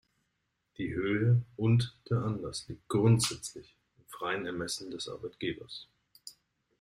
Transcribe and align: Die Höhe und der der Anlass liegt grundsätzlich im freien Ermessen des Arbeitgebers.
Die 0.79 0.95
Höhe 0.95 1.43
und 1.57 1.95
der 2.09 2.17
der 2.17 2.25
Anlass 2.25 2.67
liegt 2.67 2.87
grundsätzlich 2.87 3.75
im 3.99 4.05
freien 4.07 4.47
Ermessen 4.47 4.89
des 4.89 5.07
Arbeitgebers. 5.07 5.85